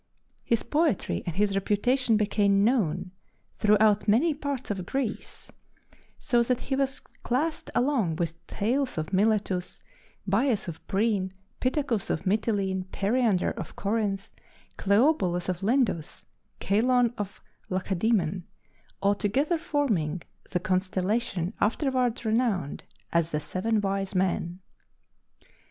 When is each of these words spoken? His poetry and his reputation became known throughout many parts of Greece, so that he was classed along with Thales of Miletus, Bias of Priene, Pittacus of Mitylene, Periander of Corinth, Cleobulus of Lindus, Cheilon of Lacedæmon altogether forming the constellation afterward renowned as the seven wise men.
His 0.43 0.63
poetry 0.63 1.21
and 1.27 1.35
his 1.35 1.53
reputation 1.53 2.17
became 2.17 2.63
known 2.63 3.11
throughout 3.55 4.07
many 4.07 4.33
parts 4.33 4.71
of 4.71 4.83
Greece, 4.87 5.51
so 6.17 6.41
that 6.41 6.61
he 6.61 6.75
was 6.75 7.01
classed 7.01 7.69
along 7.75 8.15
with 8.15 8.31
Thales 8.47 8.97
of 8.97 9.13
Miletus, 9.13 9.83
Bias 10.25 10.67
of 10.67 10.83
Priene, 10.87 11.31
Pittacus 11.59 12.09
of 12.09 12.25
Mitylene, 12.25 12.85
Periander 12.91 13.51
of 13.51 13.75
Corinth, 13.75 14.31
Cleobulus 14.75 15.47
of 15.47 15.61
Lindus, 15.61 16.25
Cheilon 16.59 17.13
of 17.15 17.39
Lacedæmon 17.69 18.41
altogether 19.03 19.59
forming 19.59 20.23
the 20.49 20.59
constellation 20.59 21.53
afterward 21.61 22.25
renowned 22.25 22.83
as 23.13 23.29
the 23.29 23.39
seven 23.39 23.79
wise 23.79 24.15
men. 24.15 24.61